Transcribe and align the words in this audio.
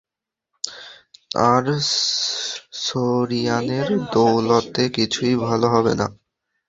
আর 1.45 1.65
সোরিয়ানের 2.81 3.87
দৌলতে, 4.13 4.83
কিছুই 4.89 5.33
ভালো 5.37 5.67
হবে 5.67 5.93
না। 5.95 6.07